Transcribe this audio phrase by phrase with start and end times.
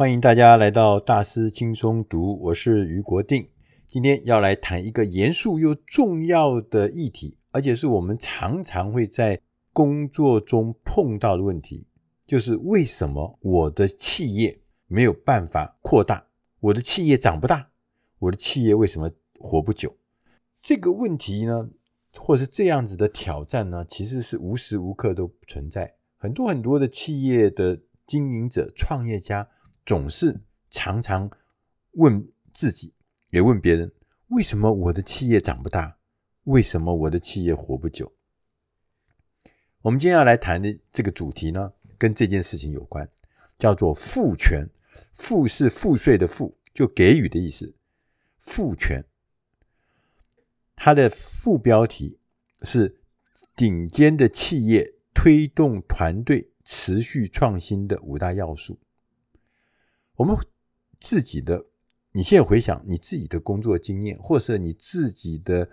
[0.00, 3.46] 欢迎大家来到大师轻松读，我是于国定。
[3.86, 9.38] 今天要来谈一个严肃又重要的议题，而且是我们常常会在
[9.74, 11.86] 工作中碰到的问题，
[12.26, 16.28] 就是为什么我的企业没有办法扩大，
[16.60, 17.68] 我的企业长不大，
[18.20, 19.94] 我的企业为什么活不久？
[20.62, 21.68] 这个问题呢，
[22.16, 25.96] 或是这样子的挑战呢，其实是无时无刻都存在。
[26.16, 29.46] 很多很多的企业的经营者、创业家，
[29.90, 30.40] 总是
[30.70, 31.28] 常常
[31.94, 32.94] 问自己，
[33.30, 33.90] 也问别人：
[34.28, 35.98] 为什么我的企业长不大？
[36.44, 38.12] 为什么我的企业活不久？
[39.82, 43.10] 我们今天要来谈的这个主题呢，跟这件事情有关，
[43.58, 44.64] 叫做赋权。
[45.12, 47.74] 赋是赋税的赋，就给予的意思。
[48.38, 49.04] 赋权。
[50.76, 52.20] 它的副标题
[52.62, 53.00] 是
[53.56, 58.78] 顶尖的企业推动团队持续创新的五大要素。
[60.20, 60.36] 我们
[61.00, 61.64] 自己的，
[62.12, 65.66] 你现在回想你自己的工作经验，或是你自己的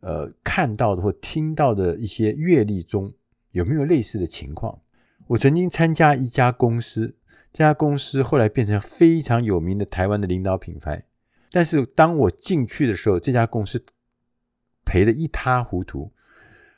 [0.00, 3.14] 呃看到的或听到的一些阅历中，
[3.52, 4.82] 有没有类似的情况？
[5.28, 7.14] 我曾经参加一家公司，
[7.52, 11.06] 这家公司后来变成非常有名的台湾的领导品牌，
[11.52, 13.84] 但是当我进去的时候，这家公司。
[14.86, 16.12] 赔得一塌糊涂，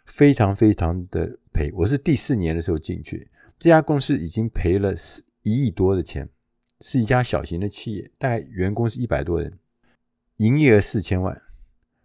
[0.07, 1.73] 非常非常的赔。
[1.75, 4.95] 我是第四年的时候进去，这家公司已经赔了
[5.43, 6.27] 一亿多的钱，
[6.81, 9.59] 是一家小型的企业，大概员工是一百多人，
[10.37, 11.41] 营业额四千万。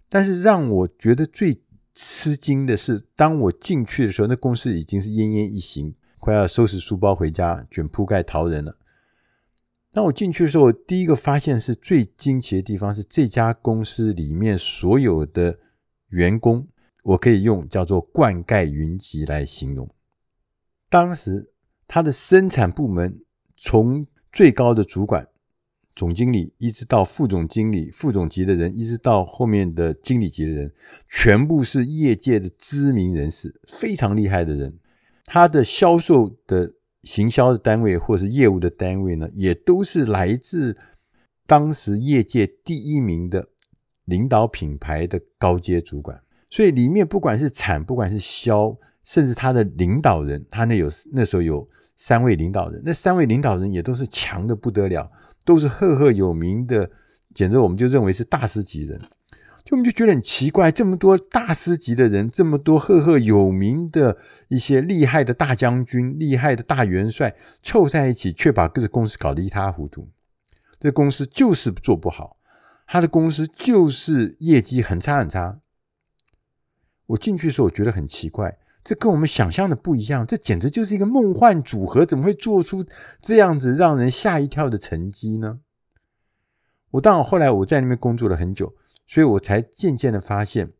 [0.09, 1.61] 但是让我觉得最
[1.93, 8.77] 吃惊的是，当我进去的时候，那公司已经是奄奄一息，快要收拾书包回家，卷铺盖逃人了。
[9.91, 15.59] 当我进去的时候，我第一个发现是最惊奇的地方是这家公司里面所有的。
[16.11, 16.67] 员工，
[17.03, 19.89] 我可以用叫做灌溉云集来形容。
[20.89, 21.53] 当时
[21.87, 23.23] 他的生产部门
[23.55, 25.27] 从最高的主管、
[25.95, 30.71] 总经理，一直到副总经理、副总级的人，一直到后面的经理级的人，
[31.09, 34.79] 全部是业界的知名人士，非常厉害的人。
[35.25, 40.77] 他的销售的行销的单位或是业务的单位呢，也都是来自
[41.45, 43.49] 当时业界第一名的。
[44.05, 48.75] 领导品牌的高阶主管，所以里面不管是产，不管是销，
[49.05, 51.65] 甚至他的领导人，他那有那时候有
[52.01, 55.11] 三位领导人，那三位领导人也都是强的不得了，
[55.45, 56.89] 都是赫赫有名的，
[57.31, 58.99] 简直我们就认为是大师级人。
[59.63, 64.17] 就我们就觉得很奇怪，这么多大师级的人，这么多赫赫有名的
[64.47, 70.09] 一些厉害的大将军、厉害的大元帅凑在一起，却把各个公司搞得一塌糊涂。
[70.79, 72.37] 这公司就是做不好。
[72.87, 75.59] 他的公司就是业绩很差很差。
[77.05, 82.85] 我进去的时候，我觉得很奇怪，这跟我们想象的不一样，这简直就是一个梦幻组合，怎么会做出
[83.21, 85.59] 这样子让人吓一跳的成绩呢？
[86.91, 88.75] 我当然后来我在那边工作了很久，
[89.05, 90.71] 所以我才渐渐的发现，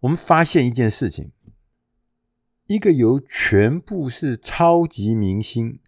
[0.00, 1.32] 我们发现一件事情：
[2.66, 5.80] 一个由全部是超级明星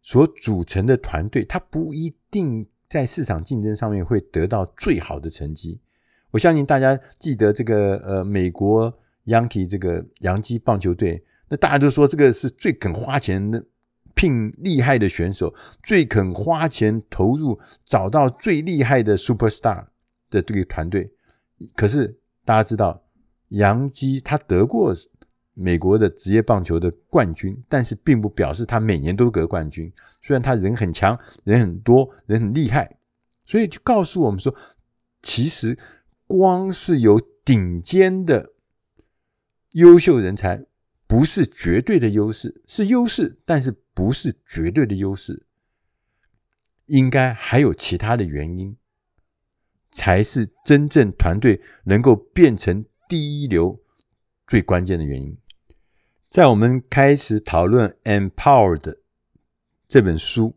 [0.00, 2.68] 所组成的团队，它不一定。
[2.88, 5.80] 在市场竞争上面会得到最好的成绩。
[6.30, 8.96] 我相信大家记得这个呃，美国
[9.26, 13.64] 洋基这个洋基棒球队，那大家都说这个是最肯花钱的
[14.14, 19.86] 聘厉害的选手，最肯花钱投入找到最厉害的 superstar
[20.30, 21.12] 的这个团队。
[21.74, 23.02] 可是大家知道，
[23.48, 24.94] 洋基他得过
[25.54, 29.92] 美国的职业棒球的冠军，但是并不表示他每年都得冠军。
[30.22, 32.98] 虽然他人很强，人很多，人很厉害，
[33.44, 34.54] 所以就告诉我们说，
[35.22, 35.78] 其实
[36.26, 38.52] 光是有顶尖的
[39.76, 40.64] 优秀人才，
[41.06, 45.44] 不是绝对的优势，是优势，但是不是绝对的优势。
[46.86, 48.74] 应该还有其他的原因，
[49.90, 53.78] 才是真正团队能够变成第一流
[54.46, 55.36] 最关键的原因。
[56.30, 58.96] 在我们开始讨论 Empowered
[59.86, 60.56] 这本书，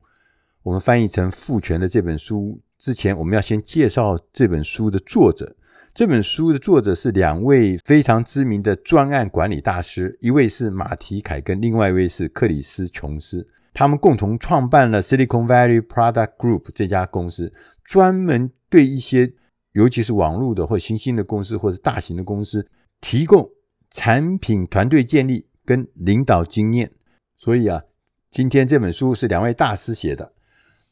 [0.63, 5.57] 我们翻译成《赋权》的这本书之前，我们要先介绍这本书的作者。
[5.93, 13.47] 这本书的作者是两位非常知名的专案管理大师，一位是马提凯根，另外一位是克里斯琼斯。
[13.73, 17.51] 他们共同创办了 Silicon Valley Product Group 这家公司，
[17.83, 19.33] 专门对一些
[19.73, 22.67] 尤其是网络的或新兴的公司或者大型的公司
[23.01, 23.49] 提供
[23.89, 25.47] 产品团队建立。
[25.65, 26.89] 跟领导经验，
[27.37, 27.83] 所以啊，
[28.31, 30.33] 今天这本书是两位大师写的。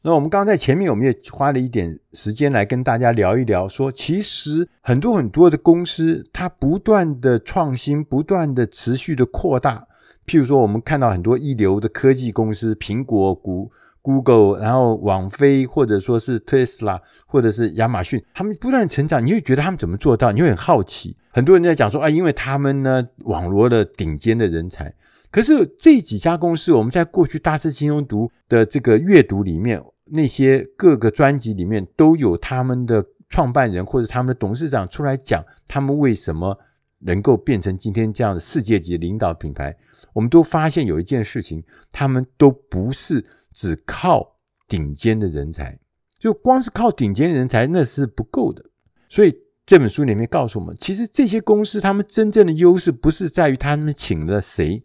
[0.02, 9.88] 那我们刚刚在前面，我们也花了一点时间来跟大家聊一聊，说其实很多很多的公司，它不断的创新，不断的持续的扩大。
[10.24, 20.30] 譬如说，我们看到很多一流的科技公司，苹果、谷 Google，然后网飞，或者说是特斯拉，或者是亚马逊，他们不断的成长，你会觉得他们怎么做到？
[20.30, 21.16] 你会很好奇。
[21.30, 24.94] 很多人在讲说啊，因为他们呢网罗了顶尖的人才。
[25.30, 36.58] 可是这几家公司，我们在过去大师轻松读的这个阅读里面，那些各个专辑里面都有他们的创办人或者他们的董事长出来讲，他们为什么
[37.00, 39.76] 能够变成今天这样的世界级领导品牌。
[40.14, 45.78] 我们都发现有一件事情，他们都不是只靠顶尖的人才，
[46.18, 48.64] 就光是靠顶尖人才那是不够的。
[49.10, 49.34] 所以
[49.66, 54.82] 这本书里面告诉我们，其实这些公司他们真正的优势不是在于他们请了谁。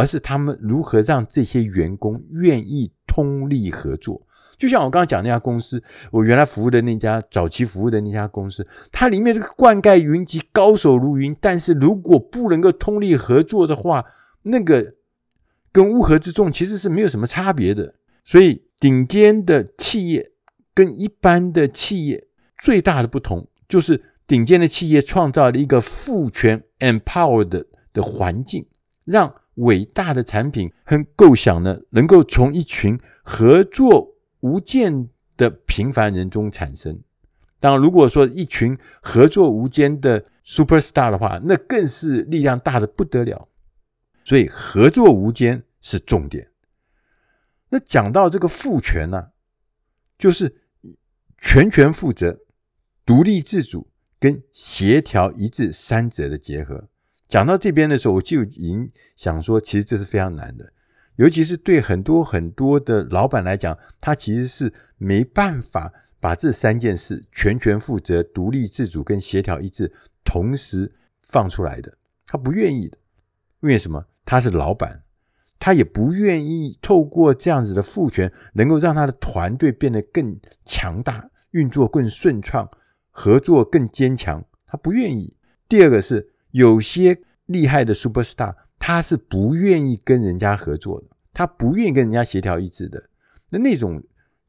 [0.00, 4.26] 而是他们如何让这些员工愿意通力合作？
[4.56, 11.36] 就像我刚刚讲那家公司，我原来服务的那家早期服务的那家公司，它里面这个灌溉云集，高手如云。
[11.40, 14.04] 但是如果不能够通力合作的话，
[14.42, 14.94] 那个
[15.72, 17.94] 跟乌合之众其实是没有什么差别的。
[18.24, 20.32] 所以，顶尖的企业
[20.74, 27.64] 跟一般的企业最大的不同，就是顶尖的企业创造了一个赋权 （empowered）
[27.94, 28.66] 的环境，
[29.04, 37.00] 让伟大的产品和构想呢，能够从一群合作无间的平凡人中产生。
[37.58, 43.48] 当然，如果说一群合作无间的 superstar 的话，那更是力量大的不得了。
[44.24, 46.50] 所以，合作无间是重点。
[47.70, 49.28] 那讲到这个赋权呢、
[50.18, 50.62] 就是
[51.38, 52.40] 全权负责、
[53.06, 56.89] 独立自主跟协调一致三者的结合。
[57.30, 60.72] 讲到这边的时候，我就已经想说，其实这是非常难的，
[61.14, 69.92] 尤其是对很多很多的老板来讲，他其实是没办法把这三件事——全权负责、独立自主跟协调一致——
[70.26, 70.92] 同时
[71.22, 71.96] 放出来的。
[72.26, 72.98] 他不愿意的，
[73.60, 74.06] 为什么？
[74.24, 75.04] 他是老板，
[75.60, 82.68] 他也不愿意透过这样子的赋权，能够让他的团队变得更强大、运作更顺畅、
[83.12, 84.44] 合作更坚强。
[84.66, 85.36] 他不愿意。
[85.68, 86.32] 第二个是。
[86.52, 93.10] 有些厉害的 superstar，他是不愿意跟人家合作的，他不愿意跟人家协调一致的。
[93.50, 94.02] 那那种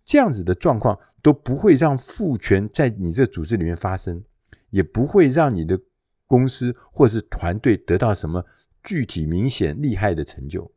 [0.04, 4.24] 这样子的状况，都不会让赋权在你这组织里面发生，
[4.70, 5.80] 也不会让你的
[6.26, 8.46] 公司或是团队得到什么
[8.84, 10.72] 具体、明显、厉害的成就。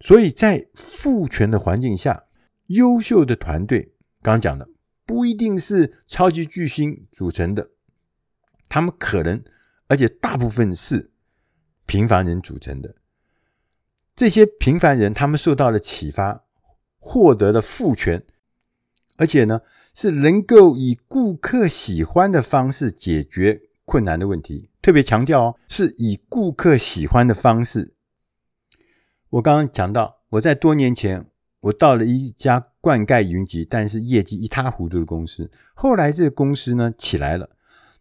[0.00, 2.24] 所以在赋权的环境下，
[2.66, 3.92] 优秀的团队，
[4.22, 4.68] 刚刚讲的，
[5.04, 7.70] 不一定是超级巨星组成的，
[8.68, 9.42] 他们可能。
[9.92, 11.10] 而且大部分是
[11.84, 12.94] 平凡人组成的，
[14.16, 16.46] 这些平凡人他们受到了启发，
[16.98, 18.24] 获得了赋权，
[19.18, 19.60] 而且呢
[19.94, 24.70] 是能够以顾客喜欢的方式解决困难的问题。
[24.80, 27.92] 特别强调哦，是以顾客喜欢的方式。
[29.28, 31.26] 我刚刚讲到，我在多年前
[31.60, 35.50] 我到了一家灌溉云集，但是业绩一塌糊涂的公司。
[35.74, 37.50] 后来这个公司呢起来了，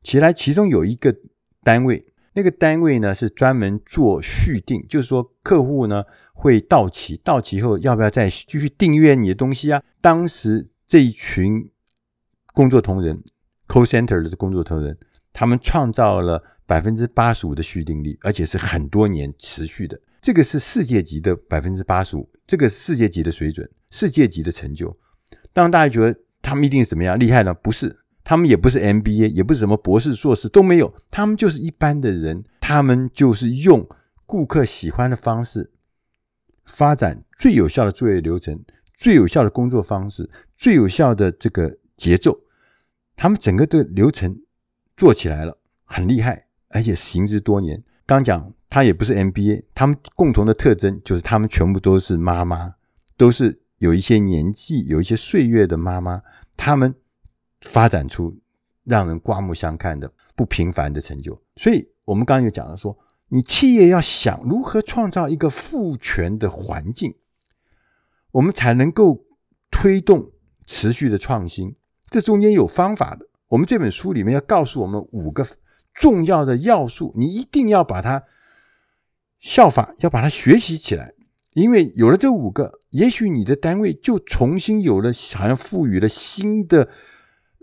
[0.02, 1.14] 起来其中有一个。
[1.64, 6.04] 单位那个单位呢是专门做续订，就是说客户呢
[6.34, 9.84] 会到期，到期后要不要再继续订阅你的东西啊？
[10.00, 11.70] 当时这一群
[12.54, 13.22] 工作同仁
[13.68, 14.98] ，call center 的工作同仁，
[15.34, 24.98] 他们创造了百分之八十五的续订率，而且是很多年持续的，这个是世界级的百分之八十五，这个世界级的水准，世界级的成就。
[25.54, 27.54] 当大家觉得他们一定是怎么样厉害呢？
[27.54, 27.98] 不是。
[28.24, 33.88] 他们也不是 MBA，也不是什么博士、硕士都没有，他们就是一般的人，他们就是用
[34.26, 35.72] 顾客喜欢的方式
[36.66, 38.64] 发展最有效的作业流程、
[38.94, 42.42] 最有效的工作方式、最有效的这个节奏，
[43.16, 44.40] 他们整个的流程
[44.96, 47.84] 做起来了，很厉害，而且行之多年。
[48.06, 52.76] 刚讲他也不是 MBA，他们共同的特征就是他们全部都是妈妈，
[53.18, 56.22] 都是有一些年纪、有一些岁月的妈妈，
[56.56, 56.94] 他们。
[57.62, 58.38] 发展出
[58.84, 62.98] 让人刮目相看的不平凡的成就，所以我们刚刚就讲了说，
[63.30, 67.16] 你企业要想如何创造一个赋权的环境，
[68.32, 69.24] 我们才能够
[69.70, 70.32] 推动
[70.66, 71.76] 持续的创新。
[72.10, 73.28] 这中间有方法的。
[73.50, 75.46] 我们这本书里面要告诉我们五个
[75.94, 78.24] 重要的要素，你一定要把它
[79.40, 81.14] 效法，要把它学习起来。
[81.54, 86.90] 因为有了这五个，也许你的单位就重新有了，好像赋予了新的。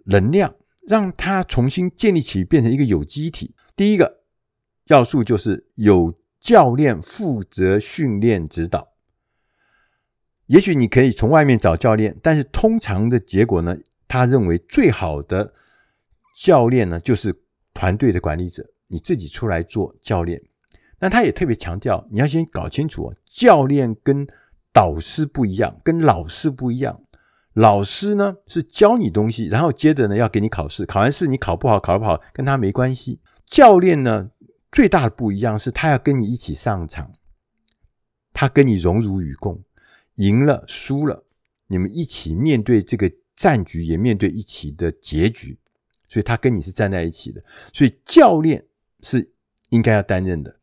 [0.09, 0.55] 能量
[0.87, 3.55] 让它重新建立起，变成一个有机体。
[3.77, 4.23] 第一个
[4.87, 8.89] 要素就是有教练负责训练指导。
[10.47, 15.53] 也许你可以从外面找教练，但是通常的结果呢，他认为最好的
[16.35, 17.43] 教练呢，就是
[17.75, 20.41] 团队的管理者，你自己出来做教练。
[21.01, 24.27] 那他也特别强调，你要先搞清楚哦教练跟
[24.73, 27.03] 导师不一样，跟老师不一样。
[27.59, 33.21] 老师呢是教你东西，然后接着呢要给你考试，考完试你考不好，考不好跟他没关系。
[33.47, 34.31] 教练呢
[34.71, 37.13] 最大的不一样是他要跟你一起上场，
[38.33, 39.65] 他跟你荣辱与共，
[40.15, 41.25] 赢了输了，
[41.67, 45.59] 你们一起面对这个战局，也面对一起的结局，
[46.09, 47.43] 所以他跟你是站在一起的。
[47.73, 48.65] 所以教练
[49.01, 49.33] 是
[49.71, 50.58] 应该要担任的。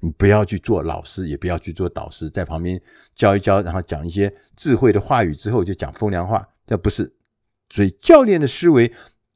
[0.00, 2.80] 你不要去做老师，也不要去做导师，在旁边
[3.14, 7.14] 教一教，然后讲一些智慧的话语之后就讲风凉话，这不是。
[7.68, 8.92] 所以教练的思维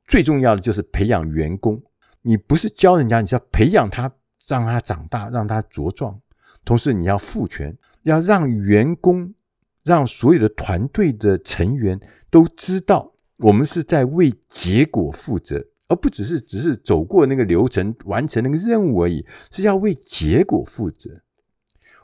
[0.06, 1.82] 最重要的就是培养员工。
[2.22, 4.10] 你不是教人家，你是要培养他，
[4.48, 6.18] 让他长大，让他茁壮。
[6.64, 9.34] 同时你要赋权，要让员工，
[9.82, 15.62] 让所有的团队的成员都知道，我们是在为结果负责。
[15.88, 21.22] 而不只是只是走过那个流程，完成那个任务而已，是要为结果负责。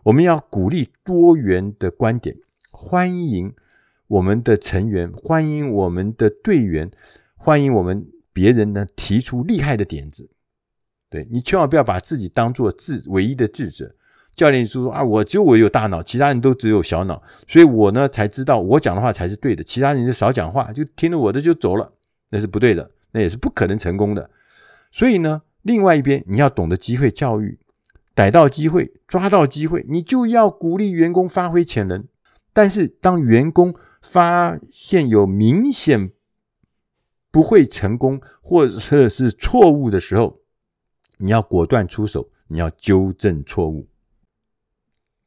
[0.04, 2.36] 我们要鼓励多元的观点，
[2.70, 3.54] 欢迎
[4.06, 6.90] 我们的成员，欢迎我们的队员，
[7.36, 10.30] 欢迎我们别人呢提出厉害的点子。
[11.08, 13.94] 对，你千万不要把自己当做智唯一的智者。
[14.36, 21.92] 教练说啊，我只有我有大脑，其他人都只有小脑，所以我呢才知道我讲的话才是对的，其他人就少讲话，就听了我的就走了，
[22.30, 22.90] 那是不对的。
[23.12, 24.30] 那也是不可能成功的，
[24.92, 27.58] 所以呢，另外一边你要懂得机会教育，
[28.14, 32.06] 逮到机会，抓到机会，你就要鼓励员工发挥潜能。
[32.52, 36.10] 但是当员工发现有明显
[37.30, 40.40] 不会成功或者是错误的时候，
[41.18, 43.88] 你要果断出手，你要纠正错误。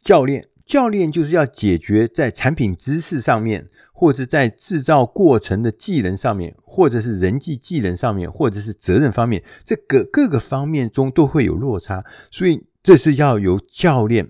[0.02, 3.70] 教练，教练就是要解决在产品知识上面。
[4.04, 14.30] 或者在制造过程的技能上面，或者是人际技能上面，或者是责任方面，这个各个方面中都会有落差，所以这是要由教练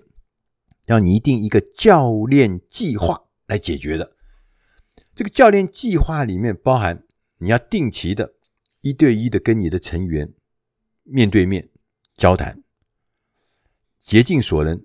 [0.86, 4.12] 要拟定一个教练计划来解决的。
[5.12, 7.02] 这个教练计划里面包含
[7.38, 8.34] 你要定期的
[8.82, 10.32] 一对一的跟你的成员
[11.02, 11.68] 面对面
[12.16, 12.62] 交谈，
[13.98, 14.80] 竭尽所能，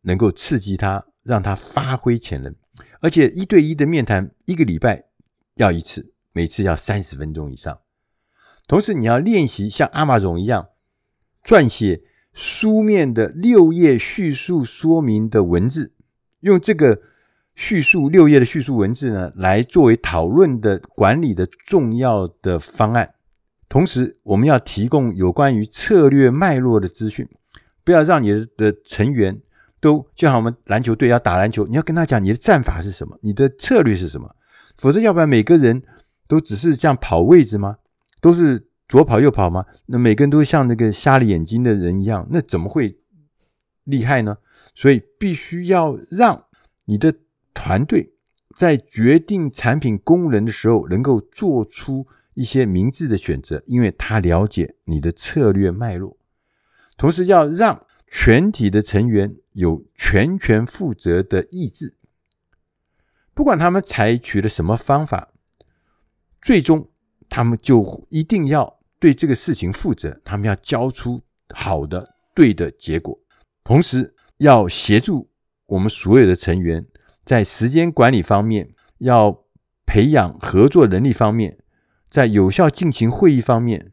[0.00, 2.52] 能够刺激他，让他发挥潜能。
[3.04, 5.04] 而且一对一的面谈，一个礼拜
[5.56, 7.80] 要一次，每次要三十分钟以上。
[8.66, 10.68] 同时，你要练习像阿玛总一样
[11.44, 12.00] 撰写
[12.32, 15.92] 书面的六页叙述说明的文字，
[16.40, 17.02] 用这个
[17.54, 23.16] 叙述六页的叙述文字呢，来作为讨论的管理的重要的方案。
[23.68, 27.28] 同时，我们要提供有关于策略脉络的资讯，
[27.84, 29.42] 不要让你的成员。
[29.84, 34.34] 都就像我们篮球队要打篮球，你要跟他讲你的战法是什么，你的策略是什么，
[34.78, 35.82] 否则要不然每个人
[36.26, 37.76] 都只是这样跑位置吗？
[38.18, 39.66] 都是左跑右跑吗？
[39.84, 42.96] 那每个人都像那个瞎了眼睛的人一样，那怎么会
[43.84, 44.38] 厉害呢？
[44.74, 46.46] 所以必须要让
[46.86, 47.14] 你的
[47.52, 48.14] 团队
[48.56, 56.16] 在决定产品功能的时候，能够做出一些明智的选择，因为他了解你的策略脉络，
[56.96, 57.84] 同时要让。
[58.16, 61.94] 全体的成员有全权负责的意志，
[63.34, 65.32] 不管他们采取了什么方法，
[66.40, 66.88] 最终
[67.28, 73.18] 他们就一定要对这个事情负责，他们要交出好的、对的结果。
[73.64, 75.28] 同时，要协助
[75.66, 76.86] 我们所有的成员
[77.24, 79.44] 在时间管理方面，要
[79.84, 81.58] 培养合作能力方面，
[82.08, 83.92] 在有效进行会议方面，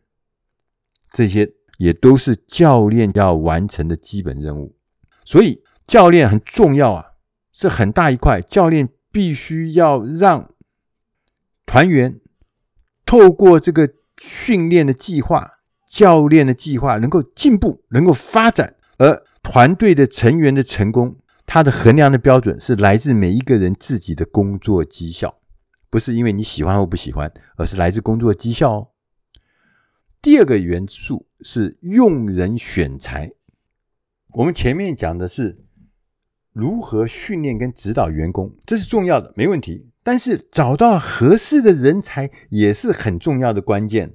[1.09, 1.55] 这些。
[1.81, 4.75] 也都是教练要完成的基本任务，
[5.25, 7.03] 所以教练很重要啊，
[7.51, 8.39] 是很大一块。
[8.39, 10.51] 教练必须要让
[11.65, 12.19] 团员
[13.03, 15.53] 透过这个训练的计划、
[15.89, 25.39] 教练的计划，能够进步、能够发展，而团队的成员的成功，他的衡量的标准是来自每一个人自己的工作绩效，
[25.89, 28.87] 不是因为你喜欢或不喜欢，而是来自工作绩效哦。
[30.21, 33.31] 第二个元素是用人选才。
[34.35, 35.65] 我们前面讲的是
[36.53, 39.89] 如何训练跟指导员工，这是重要的，没问题。
[40.03, 44.13] 但是找到合适的人才也是很重要的关键。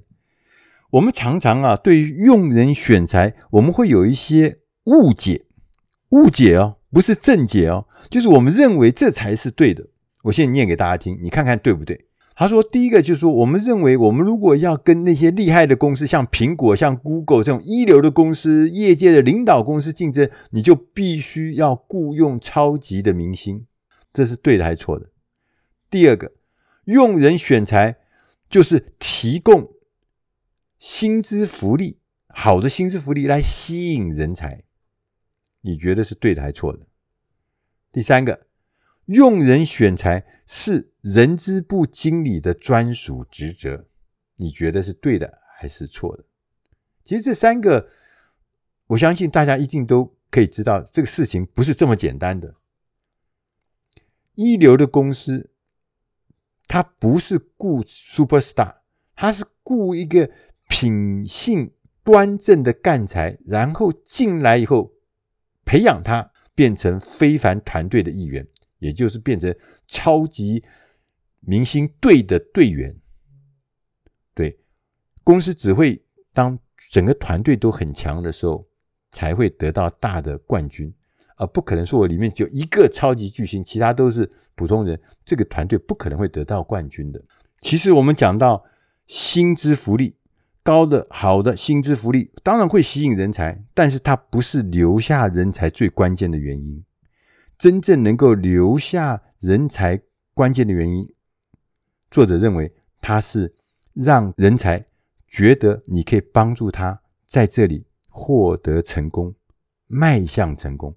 [0.91, 5.45] 我们常常啊，对于用人选才，我们会有一些误解，
[6.09, 9.87] 误解哦，不是正解哦，就是我们认为这才是对的。
[10.23, 12.06] 我现在念给大家听，你看看对不对？
[12.39, 23.65] 他说：“第一个就是说，我们认为，我们如果要跟那些厉害的公司，像苹果、像 Google 这种一流的公司、业界的领导公司竞争，你就必须要雇佣超级的明星，
[24.13, 25.09] 这是对的还是错的？
[25.89, 26.33] 第二个，
[26.85, 27.97] 用人选才
[28.47, 29.71] 就是提供
[30.77, 34.63] 薪资福利，好的薪资福利来吸引人才，
[35.61, 36.85] 你觉得是对的还是错的？
[37.91, 38.41] 第三个。”
[39.07, 43.87] 用人选才是人资部经理的专属职责。
[44.35, 46.23] 你觉得是对的还是错的？
[47.03, 47.89] 其实这三个，
[48.87, 52.55] 我相信大家一定都可以知道，这个事情不是这么简单的。
[54.35, 55.49] 一流的公司，
[56.67, 58.75] 它不是雇 superstar，
[59.15, 60.29] 它是雇一个
[60.67, 61.71] 品性
[62.03, 64.93] 端正的干才，然后进来以后
[65.65, 68.45] 培养他，变成非凡团队的一员，
[68.79, 69.55] 也就是变成
[69.85, 70.63] 超级
[71.39, 72.95] 明星队的队员。
[74.33, 74.59] 对，
[75.23, 76.01] 公司只会
[76.33, 76.57] 当
[76.91, 78.67] 整个团队都很强的时候，
[79.11, 80.93] 才会得到大的冠军，
[81.37, 87.21] 而不可能说我里面只有一个超级巨星，其他都是普通人，这个团队不可能会得到冠军的。
[87.61, 88.63] 其实我们讲到
[89.07, 90.15] 薪资福利
[90.61, 96.83] 高的、好的薪资福利，当然会吸引人才，但是它不是留下人才最关键的原因。
[97.57, 100.01] 真正能够留下人才
[100.33, 101.13] 关键的原因，
[102.09, 103.53] 作者认为它是。
[103.99, 104.85] 让人才
[105.27, 109.33] 觉得你可以帮助他在这里获得成功，
[109.87, 110.95] 迈向成功，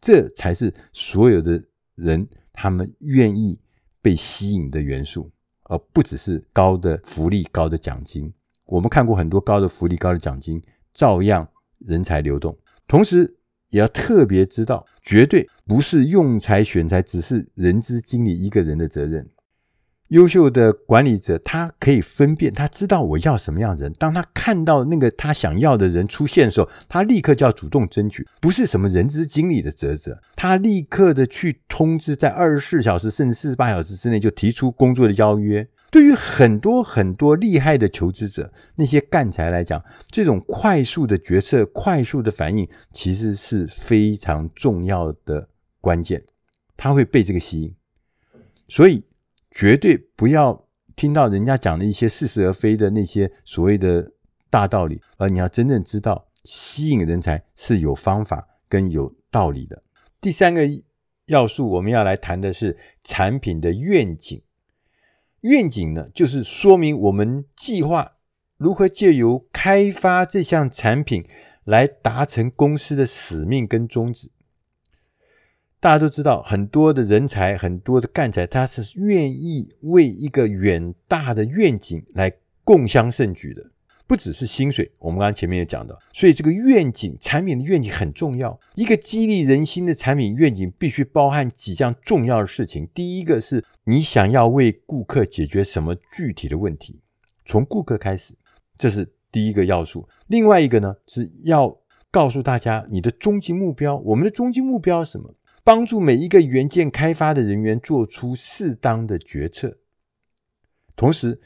[0.00, 1.62] 这才是所有的
[1.94, 3.60] 人他们愿意
[4.00, 5.30] 被吸引的元素，
[5.64, 8.32] 而不只是高的福利、高的奖金。
[8.64, 10.62] 我们看过很多高的福利、高的奖金，
[10.94, 11.46] 照样
[11.80, 12.56] 人才流动。
[12.86, 13.37] 同时，
[13.70, 19.28] 也要特别知道，绝对不是用才选才，只是人资经理一个人的责任。
[20.08, 23.92] 优秀的管理者，他可以分辨，他知道我要什么样的人。
[23.98, 30.18] 当他看到那个他想要的人出现的时候，他立刻就要主动争取，不是什么人资经理的职责。
[30.34, 35.68] 他立刻的去通知，在二十四小时甚至四十八小时之内就提出工作的邀约。
[35.90, 45.48] 对于很多很多厉害的求职者，那些干才来讲，这种快速的决策、快速的反应，其实是非常重要的
[45.80, 46.24] 关键。
[46.76, 47.74] 他会被这个吸引，
[48.68, 49.04] 所以。
[49.50, 54.12] 绝对不要听到人家讲的一些似是而非的那些所谓的
[54.50, 59.82] 大道理，而你要真正知道吸引人才是有方法跟有道理的。
[60.20, 60.68] 第三个
[61.26, 64.40] 要素，我们要来谈的是产品的愿景。
[65.42, 68.16] 愿景呢，就是说明我们计划
[68.56, 71.24] 如何借由开发这项产品
[71.64, 74.30] 来达成公司的使命跟宗旨。
[75.80, 82.32] 大家都知道，很多的人才，很多的干才，他是愿意为一个远大的愿景来
[82.64, 83.70] 共襄盛举的，
[84.08, 84.90] 不只是薪水。
[84.98, 88.58] 我们刚刚前面也讲到，所以这个愿景，产品的愿景很重要。
[88.74, 92.88] 一个激励人心的产品愿景，必须包含几项重要的事情。
[92.94, 96.98] 第一个是你想要为顾客解决什么具体的问题，
[97.44, 98.34] 从顾客开始，
[98.76, 100.08] 这是第一个要素。
[100.26, 101.78] 另外一个呢，是要
[102.10, 103.96] 告诉大家你的终极目标。
[103.98, 105.34] 我们的终极目标是什么？
[105.64, 109.76] 帮助每一个元件开发的人员做出适当的决策，
[110.96, 111.38] 同时，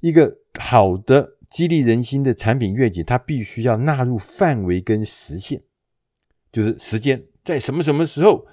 [0.00, 5.62] 一个好的激励人心的产品愿景，它必须要纳入范围跟时限，
[6.52, 8.46] 就是时间在什么什么时候，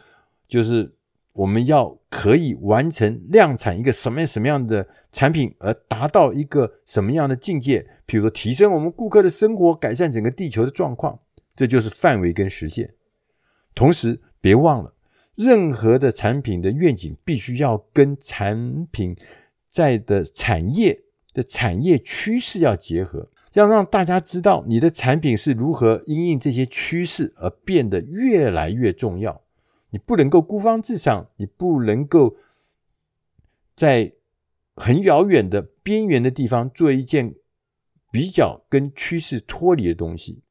[0.48, 0.96] 就是
[1.34, 11.20] 我们要可以完成量产一个什么什么样的产品，而达到一个什么样的境界，比如说提升我们顾客的生活，改善整个地球的状况，
[11.56, 12.94] 这就是范围跟时限。
[13.74, 14.94] 同时，别忘了。
[15.36, 19.18] 任何的产品的愿景必须要跟产品
[19.68, 21.02] 在的产业
[21.34, 29.42] 的产业趋势要结合，要让大家知道你的产品是如何因应这些趋势而变得越来越重要。
[29.90, 32.36] 你不能够孤芳自赏，你不能够
[33.76, 34.12] 在
[34.76, 37.36] 很遥远的边缘的地方做一件
[38.12, 40.44] 比较跟趋势脱离的东西。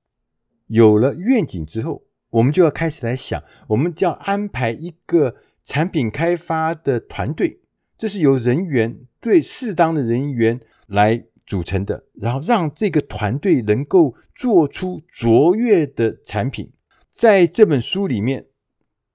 [0.67, 2.05] 有了愿景之后。
[2.33, 7.61] 我们就要开始来想，我们就要安排一个产品开发的团队，
[7.99, 10.59] 这是由人员对适当的人员
[10.93, 16.73] 来组成的，然后让这个团队能够做出卓越的产品。
[17.11, 18.47] 在这本书里面，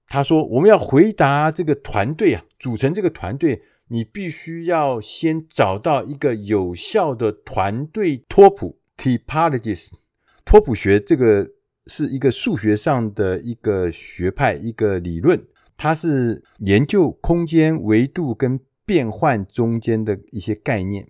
[0.06, 9.92] 他说我们要回答这个团队啊，组成这个团队，你必须要先找到一个有效的团队托普 （Typologist）。
[10.44, 11.52] 托普学这个。
[11.90, 15.42] 是一个数学上的一个学派，一个理论，
[15.74, 21.08] 它是研究空间维度跟变换中间的一些概念。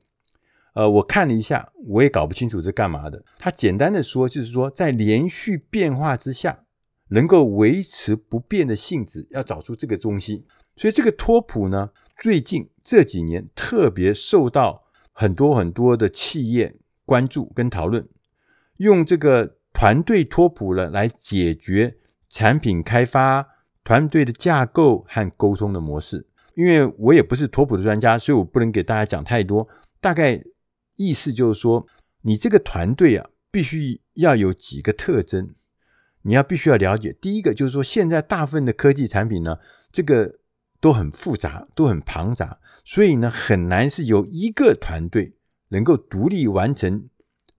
[0.79, 3.25] 呃，我看了一下，我也搞不清楚是干嘛的。
[3.37, 6.61] 它简单的说，就是说在连续变化之下，
[7.09, 10.45] 能够维持不变的性质，要找出这个中心。
[10.77, 18.09] 所以这个托普呢，最近这几年特别受到很多很多的企业关注跟讨论，
[18.77, 19.57] 用这个。
[19.71, 23.47] 团队托普了来解决产品开发
[23.85, 26.27] 团队的架构和沟通的模式。
[26.55, 29.69] 因为我也不是托普的专家，所以我不能给大家讲太多。
[30.01, 30.43] 大概
[30.99, 31.87] 意思就是说，
[32.23, 35.55] 你这个团队啊，必须要有几个特征，
[36.23, 37.17] 你要必须要了解。
[37.21, 39.59] 第一个就是说，现在大部分的科技产品呢，
[39.91, 40.41] 这个
[40.81, 45.37] 都很复杂，都很庞杂，所以呢，很难是由一个团队
[45.69, 47.09] 能够独立完成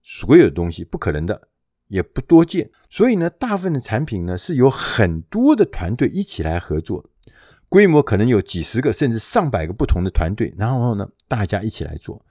[0.02, 1.48] 所有的东西，不可能的，
[1.88, 2.70] 也不多见。
[2.88, 7.10] 所以呢，大部分的产品呢，是由很多的团队一起来合作。
[7.68, 12.26] 规模可能有几十个甚至上百个不同的团队，然后呢，大家一起来做。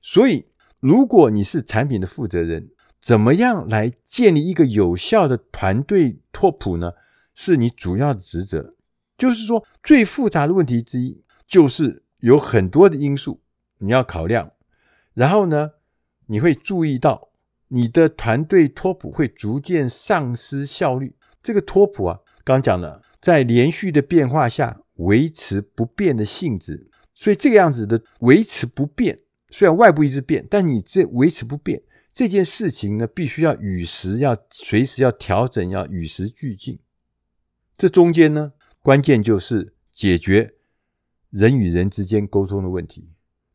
[0.00, 0.46] 所以，
[0.80, 6.92] 如果你是产品的负责人，怎么样来建立一个有效的团队拓扑呢？
[7.34, 8.74] 是你主要的职责。
[9.16, 13.42] 就是说，最复杂的问题之一，就是有很多的因素
[13.78, 14.52] 你要考量，
[15.14, 15.70] 然后呢，
[16.26, 17.30] 你会注意到
[17.68, 21.14] 你的团队拓扑会逐渐丧失效率。
[21.42, 23.02] 这个拓扑啊，刚讲了。
[23.20, 29.18] 在连续的变化下维持不变的性质，所以这个样子的维持不变，
[29.50, 31.82] 虽然外部一直变，但你这维持不变
[32.12, 36.78] 这件事情呢，必须要与时要随时要调整，要与时俱进。
[37.76, 40.54] 这中间呢，关键就是解决
[41.30, 43.10] 人与人之间沟通的问题。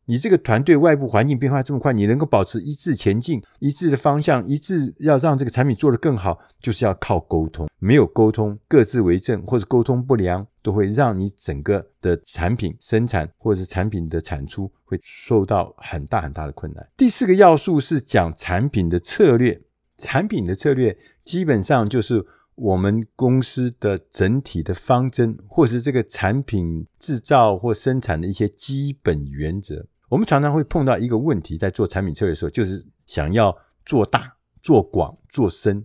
[0.06, 7.68] 你这个团队外部环境变化这么快，你能够保持一致前进、一致的方向、一致要让这个产品做得更好，就是要靠沟通。
[7.78, 16.88] 没有沟通，各自为政或者沟通不良，都会让你整个的产品生产或者是产品的产出会受到很大很大的困难。
[16.96, 19.60] 第四个要素是讲产品的策略，
[19.98, 22.26] 产品的策略基本上就是。
[22.56, 35.84] 我们公司的整体的方针，或是这个产品制造或生产的一些基本原则，我们常常会碰到一个问题，在做产品策略的时候，就是想要做大、做广、做深、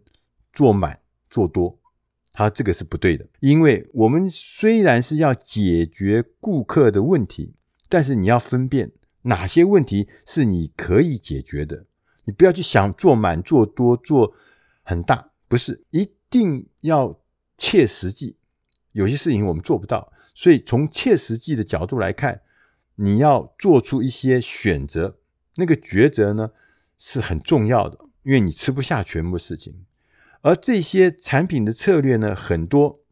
[0.53, 1.79] 做满、做多。
[2.33, 7.53] 它这个是不对的，因为我们虽然是要解决顾客的问题，
[7.89, 8.91] 但是你要分辨
[9.23, 11.85] 哪些问题是你可以解决的，
[12.23, 14.33] 你不要去想做满、做多、做
[14.83, 16.09] 很大，不是一。
[16.31, 17.19] 定要
[17.57, 18.37] 切实际，
[18.93, 22.39] 有些事情我们做不到，所以从切实际的角度来看，
[23.01, 25.17] 你要做出一些选择，
[25.55, 26.51] 那个抉择呢
[26.99, 29.85] 是很重要的，因为你吃不下全部事情。
[30.41, 33.03] 而这些产品的策略呢，很多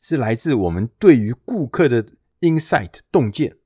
[0.00, 2.06] 是来自我们对于顾客的
[2.40, 3.56] insight 洞见，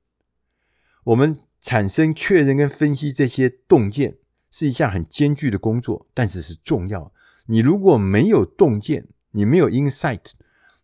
[1.05, 4.17] 我们产生确认跟分析这些洞见
[4.49, 7.13] 是一项很艰巨的工作，但是是重要。
[7.45, 10.31] 你如果没有洞见，你没有 insight，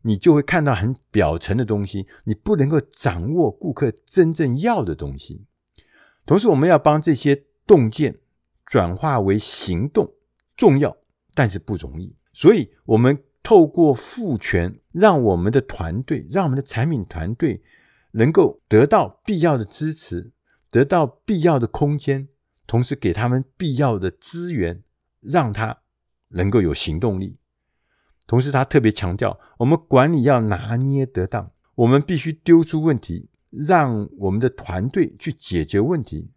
[0.07, 5.45] 你就会看到很表层的东西，你不能够掌握顾客真正要的东西。
[6.25, 8.17] 同时，我们要帮这些洞见
[8.65, 10.13] 转化为行动，
[10.55, 10.95] 重要，
[11.33, 12.15] 但是不容易。
[12.33, 17.61] 所以，我们透过赋权，让我们的团队，让我们的产品团队
[18.11, 20.31] 能够得到必要的支持，
[20.71, 22.29] 得到必要的空间，
[22.65, 24.83] 同时给他们必要的资源，
[25.21, 25.79] 让他。
[26.31, 27.37] 能够有行动力，
[28.27, 36.31] 同时他特别强调，我们管理要拿捏得当，我们必须丢出问题，让我们的团队去解决问题，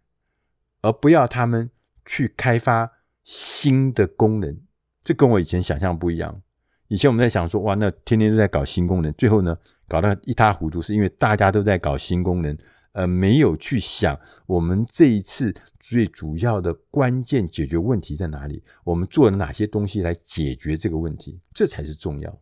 [0.81, 1.69] 而不要他们
[2.05, 2.89] 去开发
[3.23, 4.57] 新的功能。
[5.03, 6.41] 这跟我以前想象不一样。
[6.87, 12.57] 以前我们在想说，哇，那天天都在搞新功能，最后呢，搞得一塌糊涂，是因为大家都在搞新功能。
[12.93, 18.63] 呃，没有去想我们这一次最主要的关键解决问题在哪里？
[18.83, 21.39] 我们做了哪些东西来解决这个问题？
[21.53, 22.41] 这才是重要。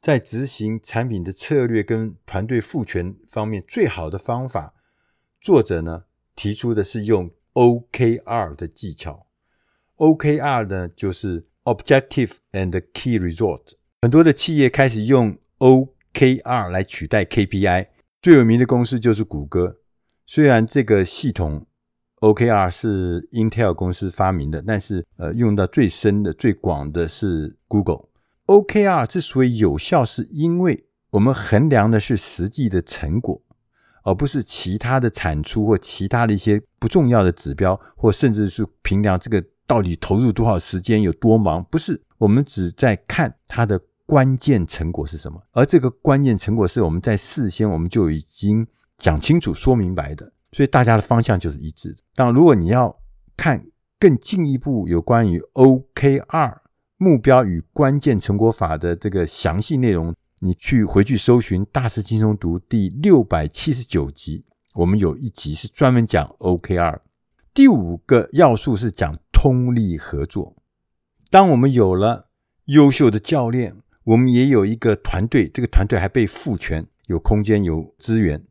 [0.00, 4.74] 在执行产品的策略跟团队赋权方面，最好的方法，
[5.40, 6.04] 作者呢
[6.34, 9.26] 提出的是用 OKR 的技巧。
[9.96, 13.74] OKR 呢就是 Objective and Key Result。
[14.02, 17.88] 很多的企业开始用 OKR 来取代 KPI。
[18.22, 19.78] 最有名的公司就是谷歌，
[20.26, 21.66] 虽然这个系统
[22.16, 28.10] OKR 是 Intel 公司发明的，但是呃，用到最深的、最广的是 Google。
[28.44, 33.40] OKR 之所以有效，是因为我们衡量的是实际的成果，
[34.02, 41.64] 而不是其他的产出或其他的一些不重要的指标，或甚至是评量这个到底投入多少时间、有多忙。
[41.70, 43.80] 不是，我们只在看它的。
[44.10, 45.40] 关键成果是什么？
[45.52, 48.66] 而这个关键成果是我们在事先我们就已经
[48.98, 51.98] 讲清楚、说明白的，所以大家的方向就是一致的。
[52.16, 53.00] 当，如果你要
[53.36, 53.64] 看
[54.00, 56.56] 更进一步有关于 OKR
[56.96, 64.44] 目标与关键成果法的这个详细内容，你去回去搜寻《大师轻松读》第六百七十九集，
[64.74, 66.98] 我们有一集是专门讲 OKR。
[67.54, 70.56] 第五个要素是讲通力合作。
[71.30, 72.30] 当我们有了
[72.64, 78.44] 优秀的教练，我们也有一个团队，这个团队还被赋权，有空间，有资源。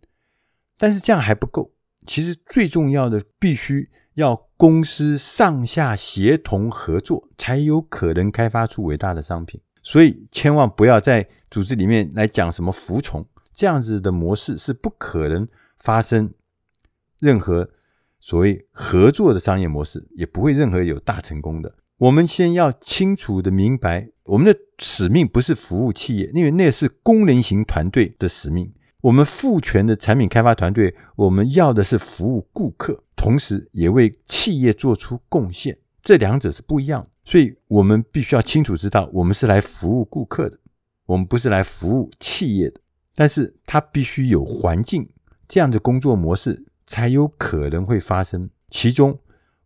[0.77, 1.71] 但是这样还不够，
[2.05, 9.59] 其实最重要的，必须要公司上下协同合作，才有可能开发出伟大的商品。
[9.81, 15.47] 所以千万不要在组织里面来讲什么服从，这样子的模式是不可能
[15.79, 16.33] 发生
[17.17, 17.69] 任何
[18.19, 21.75] 所谓合作的商业模式，也不会任何有大成功的。
[21.97, 28.71] 我们先要清楚的明白，我们的使命不是服务企业，因为那是功能型团队的使命。
[29.01, 35.75] 我们赋权的产品开发团队，我们要的是服务顾客，同时也为企业做出贡献。
[36.03, 40.59] 这两者是不一样，所以我们必须要清楚知道，我们是来服务顾客的，
[41.07, 42.79] 我们不是来服务企业的。
[43.15, 45.09] 但是它必须有环境，
[45.47, 48.47] 这样的工作模式才有可能会发生。
[48.69, 49.17] 其中，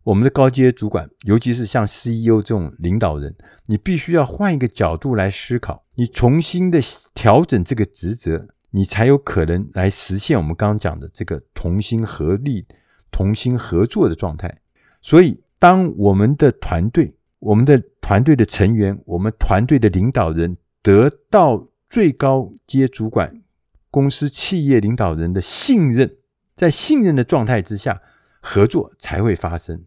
[0.04, 3.34] 我们的高阶主管，尤其是像 CEO 这种领导人，
[3.66, 6.78] 你必须要换一个角度来思考，你重新的
[7.14, 12.66] 调整这个职责，你才有可能来实现我们刚刚讲的这个同心合力、
[13.10, 14.60] 同心合作的状态。
[15.00, 23.42] 所以，当我们的团队、我们的团队的成员、我们团队的领导人得到最高阶主管、
[23.90, 26.18] 公司企业领导人的信任，
[26.54, 28.02] 在信任的状态之下，
[28.40, 29.84] 合作才会发生。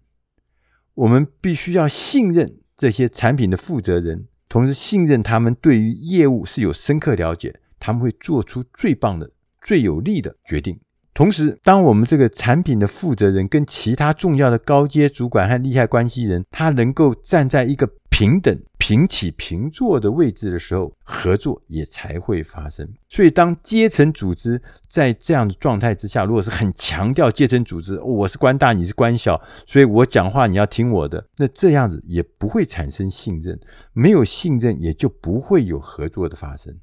[0.97, 9.29] 我们必须要信任这些产品的负责人，同时信任他们对于业务是有深刻了解，他们会做出最棒的、
[9.61, 10.79] 最有利的决定。
[11.17, 22.87] 同时，当我们这个产品的负责人跟其他重要的高阶主管和利害关系人，他能够站在一个平等、平起平坐的位置的时候，合作也才会发生。
[23.09, 33.59] 所以，当阶层组织在这样的状态之下，如果是很强调阶层组织，我是官大，你是官小，所以我讲话你要听我的，那这样子也不会产生信任，
[33.91, 36.75] 没有信任，也就不会有合作的发生。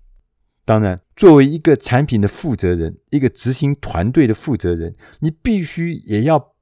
[0.64, 6.55] 当然，作为一个产品的负责人，一个执行团队的负责人，你必须也要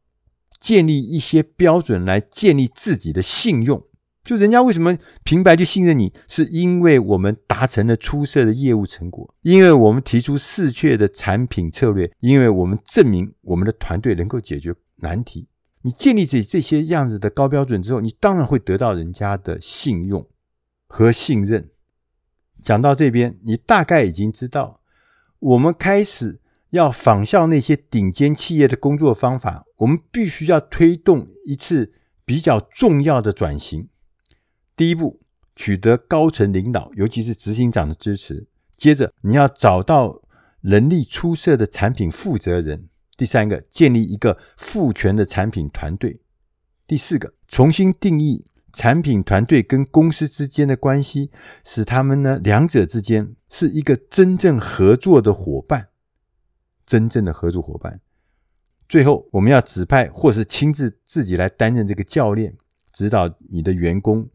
[0.61, 3.85] 建立一些标准来建立自己的信用。
[4.25, 15.49] 就人家为什么平白就信任你，是因为我们达成了出色的业务成果，因为我们提出适切的产品策略，因为我们证明我们的团队能够解决难题。
[15.83, 20.25] 你建立起这些样子的高标准之后，你当然会得到人家的信用
[20.87, 21.71] 和信任。
[22.63, 24.81] 讲到这边，你大概已经知道，
[25.39, 31.93] 我们开始要仿效那些顶尖企业的工作方法，我们必须要推动一次
[32.25, 33.89] 比较重要的转型。
[34.77, 35.21] 第一步，
[35.55, 38.47] 取得高层领导，尤其是执行长的支持；
[38.77, 40.23] 接着，你要找到
[40.63, 46.21] 能力出色的产品负责人；第三个，建立一个赋权的产品团队；
[46.87, 48.47] 第四个，重新定义。
[48.73, 51.31] 产品团队跟公司之间的关系，
[51.65, 55.89] 使他们呢两者之间是一个真正合作的伙伴，
[56.87, 58.01] 真正的合作伙伴。
[58.89, 62.57] 最后，我们要指派或是亲自自己来担任这个教练，
[62.93, 64.29] 指导你的员工，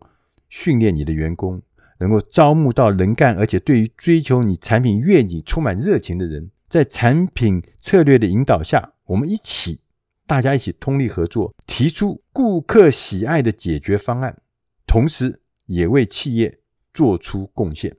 [0.49, 1.61] 训练你的员工，
[1.99, 6.51] 能够招募到能干而且对于追求你产品愿景充满热情的人。
[6.67, 9.79] 在产品策略的引导下，我们一起。
[10.27, 14.41] 大家一起通力合作，提出顾客喜爱的解决方案，
[14.85, 16.59] 同时也为企业
[16.93, 17.95] 做出贡献。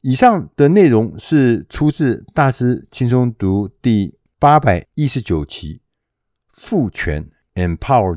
[0.00, 5.76] 以上的内容是出自大师轻松读第八百一十九期
[6.48, 8.16] 《赋权 Empowered》。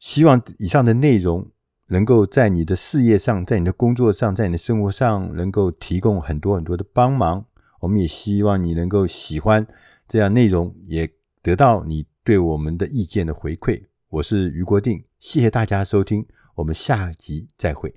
[0.00, 1.50] 希望以上的内容
[1.86, 7.44] 能够在你的事业上、在你的工作上、在你的生活上能够提供很多很多的帮忙。
[7.80, 9.66] 我们也希望你能够喜欢
[10.08, 11.10] 这样内容，也
[11.42, 12.06] 得到你。
[12.24, 17.92] 对我们的意见的回馈，我是余国定，谢谢大家收听，我们下集再会。